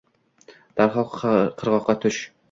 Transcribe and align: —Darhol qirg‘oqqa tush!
—Darhol 0.79 1.05
qirg‘oqqa 1.17 1.95
tush! 2.07 2.23